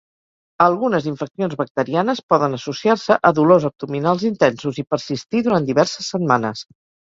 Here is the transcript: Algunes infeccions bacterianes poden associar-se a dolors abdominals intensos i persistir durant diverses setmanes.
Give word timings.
Algunes 0.63 1.03
infeccions 1.11 1.53
bacterianes 1.59 2.21
poden 2.33 2.57
associar-se 2.59 3.19
a 3.31 3.33
dolors 3.41 3.69
abdominals 3.71 4.27
intensos 4.33 4.83
i 4.85 4.87
persistir 4.97 5.45
durant 5.51 5.71
diverses 5.71 6.13
setmanes. 6.17 6.69